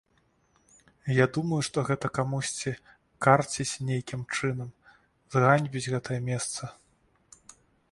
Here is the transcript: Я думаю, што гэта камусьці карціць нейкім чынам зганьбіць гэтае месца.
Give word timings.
Я 1.15 1.25
думаю, 1.35 1.59
што 1.67 1.77
гэта 1.89 2.09
камусьці 2.17 2.73
карціць 3.27 3.79
нейкім 3.91 4.25
чынам 4.39 4.73
зганьбіць 5.37 5.85
гэтае 5.95 6.19
месца. 6.33 6.61